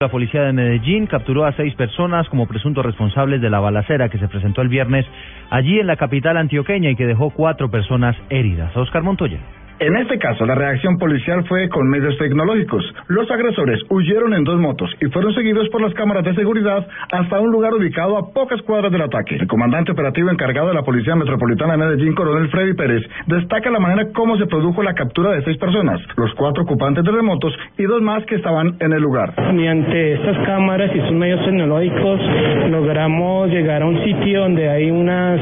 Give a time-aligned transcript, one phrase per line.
[0.00, 4.20] La policía de Medellín capturó a seis personas como presuntos responsables de la balacera que
[4.20, 5.04] se presentó el viernes
[5.50, 8.76] allí en la capital antioqueña y que dejó cuatro personas heridas.
[8.76, 9.40] Oscar Montoya.
[9.80, 12.82] En este caso, la reacción policial fue con medios tecnológicos.
[13.06, 17.38] Los agresores huyeron en dos motos y fueron seguidos por las cámaras de seguridad hasta
[17.38, 19.36] un lugar ubicado a pocas cuadras del ataque.
[19.36, 23.78] El comandante operativo encargado de la Policía Metropolitana de Medellín, coronel Freddy Pérez, destaca la
[23.78, 27.84] manera como se produjo la captura de seis personas, los cuatro ocupantes de remotos y
[27.84, 29.32] dos más que estaban en el lugar.
[29.52, 32.20] Mediante estas cámaras y sus medios tecnológicos
[32.68, 35.40] logramos llegar a un sitio donde hay unas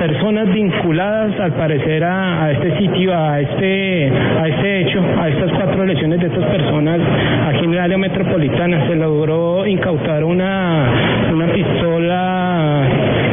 [0.00, 5.50] personas vinculadas al parecer a, a este sitio, a este a este hecho, a estas
[5.52, 7.00] cuatro lesiones de estas personas
[7.48, 12.88] aquí en el área metropolitana se logró incautar una una pistola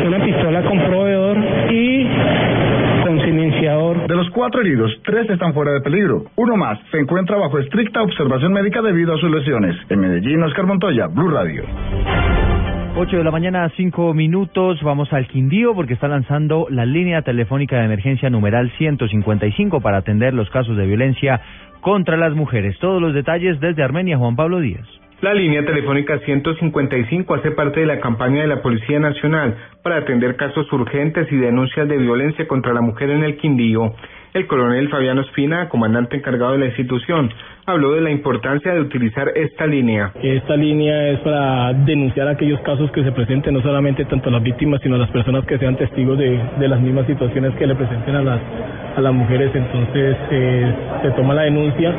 [0.06, 1.38] una pistola con proveedor
[1.72, 2.08] y
[3.06, 4.08] con silenciador.
[4.08, 6.26] De los cuatro heridos, tres están fuera de peligro.
[6.36, 9.76] Uno más se encuentra bajo estricta observación médica debido a sus lesiones.
[9.90, 11.64] En Medellín, Oscar Montoya, Blue Radio.
[13.00, 14.82] 8 de la mañana, 5 minutos.
[14.82, 20.34] Vamos al Quindío porque está lanzando la línea telefónica de emergencia numeral 155 para atender
[20.34, 21.40] los casos de violencia
[21.82, 22.76] contra las mujeres.
[22.80, 24.88] Todos los detalles desde Armenia, Juan Pablo Díaz.
[25.22, 30.36] La línea telefónica 155 hace parte de la campaña de la Policía Nacional para atender
[30.36, 33.94] casos urgentes y denuncias de violencia contra la mujer en el Quindío.
[34.34, 37.32] El coronel Fabiano Espina, comandante encargado de la institución,
[37.66, 40.12] habló de la importancia de utilizar esta línea.
[40.22, 44.44] Esta línea es para denunciar aquellos casos que se presenten, no solamente tanto a las
[44.44, 47.76] víctimas, sino a las personas que sean testigos de, de las mismas situaciones que le
[47.76, 48.40] presenten a las,
[48.96, 49.52] a las mujeres.
[49.56, 51.94] Entonces eh, se toma la denuncia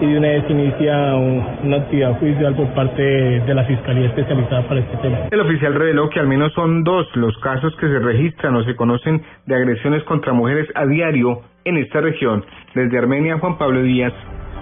[0.00, 4.62] y de una vez inicia un, una actividad judicial por parte de la Fiscalía Especializada
[4.68, 5.18] para este tema.
[5.30, 8.76] El oficial reveló que al menos son dos los casos que se registran o se
[8.76, 12.44] conocen de agresiones contra mujeres a diario en esta región.
[12.74, 14.12] Desde Armenia, Juan Pablo Díaz,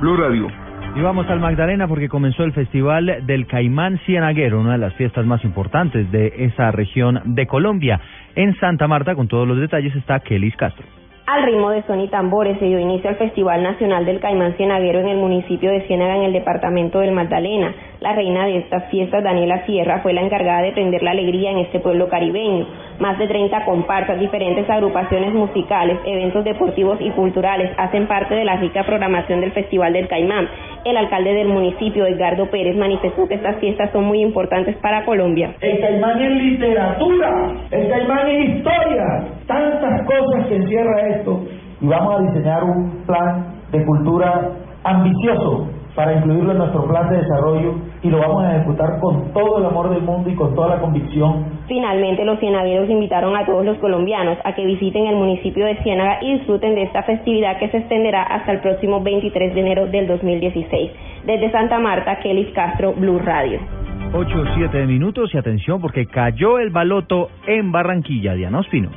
[0.01, 0.49] Blue Radio.
[0.95, 5.27] Y vamos al Magdalena porque comenzó el Festival del Caimán Cienaguero, una de las fiestas
[5.27, 8.01] más importantes de esa región de Colombia.
[8.35, 10.96] En Santa Marta, con todos los detalles, está Kelis Castro.
[11.27, 15.01] Al ritmo de son y tambores se dio inicio al Festival Nacional del Caimán Cienaguero
[15.01, 17.75] en el municipio de Ciénaga en el departamento del Magdalena.
[17.99, 21.59] La reina de estas fiestas, Daniela Sierra, fue la encargada de tender la alegría en
[21.59, 22.69] este pueblo caribeño.
[22.99, 28.57] Más de 30 comparsas, diferentes agrupaciones musicales, eventos deportivos y culturales hacen parte de la
[28.57, 30.49] rica programación del Festival del Caimán.
[30.85, 35.55] El alcalde del municipio, Edgardo Pérez, manifestó que estas fiestas son muy importantes para Colombia.
[35.61, 39.05] El Caimán es literatura, el Caimán es historia,
[39.47, 41.43] tantas cosas que encierra esto.
[41.83, 44.53] Y vamos a diseñar un plan de cultura
[44.85, 49.59] ambicioso para incluirlo en nuestro plan de desarrollo y lo vamos a ejecutar con todo
[49.59, 51.45] el amor del mundo y con toda la convicción.
[51.67, 56.19] Finalmente, los cienagueros invitaron a todos los colombianos a que visiten el municipio de Ciénaga
[56.23, 60.07] y disfruten de esta festividad que se extenderá hasta el próximo 23 de enero del
[60.07, 60.91] 2016.
[61.25, 63.61] Desde Santa Marta, Kelly Castro, Blue Radio.
[64.13, 68.35] 8 o 7 minutos y atención porque cayó el baloto en Barranquilla.
[68.35, 68.91] Diana Ospino.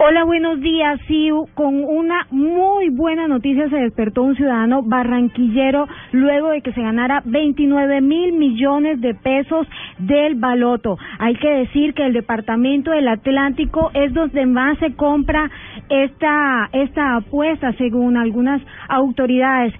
[0.00, 1.00] Hola, buenos días.
[1.08, 6.80] Sí, con una muy buena noticia se despertó un ciudadano barranquillero luego de que se
[6.80, 9.66] ganara 29 mil millones de pesos
[9.98, 10.98] del baloto.
[11.18, 15.50] Hay que decir que el departamento del Atlántico es donde más se compra
[15.88, 19.74] esta esta apuesta, según algunas autoridades.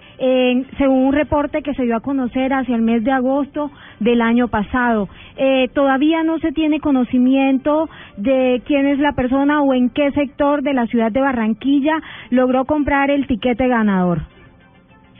[0.78, 3.70] Según un reporte que se dio a conocer hacia el mes de agosto
[4.00, 5.08] del año pasado.
[5.36, 10.62] Eh, todavía no se tiene conocimiento de quién es la persona o en qué sector
[10.62, 12.00] de la ciudad de Barranquilla
[12.30, 14.22] logró comprar el tiquete ganador.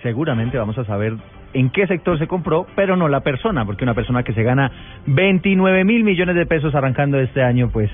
[0.03, 1.17] Seguramente vamos a saber
[1.59, 4.71] en qué sector se compró, pero no la persona, porque una persona que se gana
[5.07, 7.91] 29 mil millones de pesos arrancando este año, pues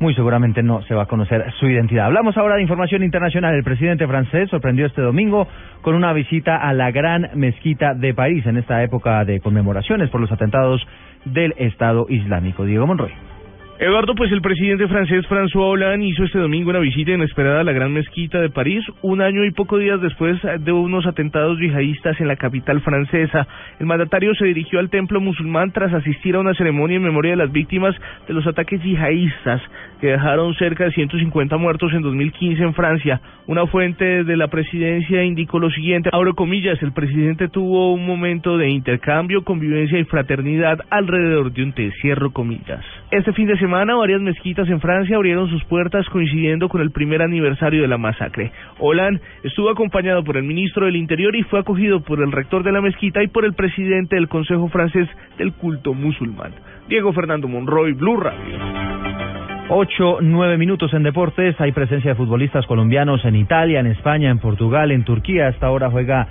[0.00, 2.06] muy seguramente no se va a conocer su identidad.
[2.06, 3.54] Hablamos ahora de información internacional.
[3.54, 5.46] El presidente francés sorprendió este domingo
[5.82, 10.20] con una visita a la Gran Mezquita de París en esta época de conmemoraciones por
[10.20, 10.84] los atentados
[11.24, 12.64] del Estado Islámico.
[12.64, 13.33] Diego Monroy.
[13.76, 17.72] Eduardo, pues el presidente francés François Hollande hizo este domingo una visita inesperada a la
[17.72, 22.28] Gran Mezquita de París, un año y pocos días después de unos atentados yihadistas en
[22.28, 23.48] la capital francesa.
[23.80, 27.36] El mandatario se dirigió al templo musulmán tras asistir a una ceremonia en memoria de
[27.36, 27.96] las víctimas
[28.28, 29.60] de los ataques yihadistas
[30.00, 33.20] que dejaron cerca de 150 muertos en 2015 en Francia.
[33.48, 38.56] Una fuente de la presidencia indicó lo siguiente, abro comillas, el presidente tuvo un momento
[38.56, 41.90] de intercambio, convivencia y fraternidad alrededor de un té,
[42.32, 42.84] comillas.
[43.10, 47.22] Este fin de semana, varias mezquitas en Francia abrieron sus puertas coincidiendo con el primer
[47.22, 48.52] aniversario de la masacre.
[48.78, 52.72] Hollande estuvo acompañado por el ministro del Interior y fue acogido por el rector de
[52.72, 55.08] la mezquita y por el presidente del Consejo francés
[55.38, 56.52] del culto musulmán.
[56.90, 58.58] Diego Fernando Monroy, Blue Radio.
[59.70, 61.58] Ocho, nueve minutos en deportes.
[61.58, 65.48] Hay presencia de futbolistas colombianos en Italia, en España, en Portugal, en Turquía.
[65.48, 66.28] Hasta ahora juega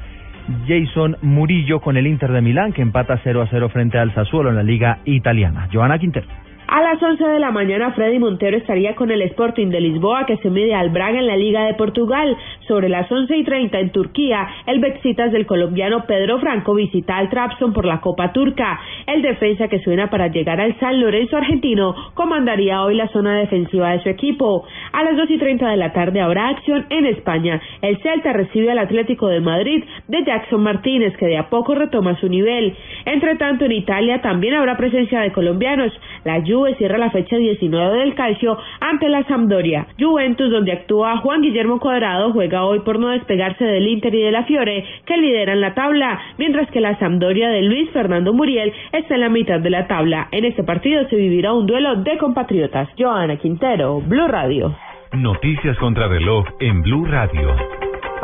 [0.68, 4.50] Jason Murillo con el Inter de Milán, que empata 0 a 0 frente al Sassuolo
[4.50, 5.68] en la Liga Italiana.
[5.74, 6.43] Joana Quintero.
[6.68, 10.38] A las 11 de la mañana, Freddy Montero estaría con el Sporting de Lisboa que
[10.38, 12.38] se mide al Braga en la Liga de Portugal.
[12.68, 17.30] Sobre las 11 y 30 en Turquía, el Bexitas del colombiano Pedro Franco visita al
[17.30, 18.80] Trabzon por la Copa Turca.
[19.06, 23.92] El defensa que suena para llegar al San Lorenzo argentino comandaría hoy la zona defensiva
[23.92, 24.66] de su equipo.
[24.94, 27.60] A las 2 y 30 de la tarde habrá acción en España.
[27.81, 32.16] El Celta recibe al Atlético de Madrid de Jackson Martínez que de a poco retoma
[32.19, 32.75] su nivel.
[33.06, 35.92] Entre tanto, en Italia también habrá presencia de colombianos.
[36.25, 39.88] La Juve cierra la fecha 19 del calcio ante la Sampdoria.
[40.00, 44.31] Juventus, donde actúa Juan Guillermo Cuadrado, juega hoy por no despegarse del Inter y de
[44.31, 49.16] la Fiore, que lideran la tabla, mientras que la Sampdoria de Luis Fernando Muriel está
[49.16, 50.28] en la mitad de la tabla.
[50.31, 52.90] En este partido se vivirá un duelo de compatriotas.
[52.95, 54.82] Joana Quintero, Blue Radio.
[55.13, 57.56] Noticias contra reloj en Blue Radio.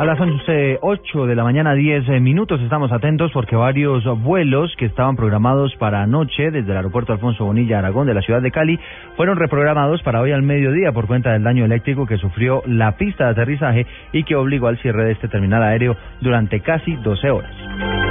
[0.00, 5.14] A las 11.08 de la mañana, 10 minutos, estamos atentos porque varios vuelos que estaban
[5.14, 8.80] programados para anoche desde el aeropuerto Alfonso Bonilla Aragón de la ciudad de Cali
[9.16, 13.26] fueron reprogramados para hoy al mediodía por cuenta del daño eléctrico que sufrió la pista
[13.26, 18.09] de aterrizaje y que obligó al cierre de este terminal aéreo durante casi 12 horas.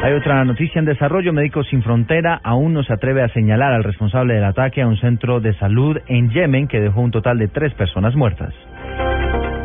[0.00, 1.32] Hay otra noticia en desarrollo.
[1.32, 4.96] Médicos Sin Frontera aún no se atreve a señalar al responsable del ataque a un
[4.96, 8.54] centro de salud en Yemen que dejó un total de tres personas muertas.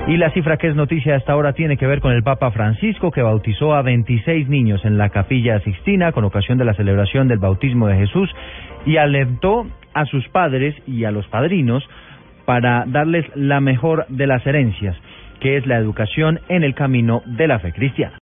[0.08, 3.12] Y la cifra que es noticia hasta ahora tiene que ver con el Papa Francisco,
[3.12, 7.38] que bautizó a 26 niños en la capilla Sixtina con ocasión de la celebración del
[7.38, 8.30] bautismo de Jesús
[8.88, 11.88] y alentó a sus padres y a los padrinos
[12.46, 14.98] para darles la mejor de las herencias,
[15.40, 18.18] que es la educación en el camino de la fe cristiana.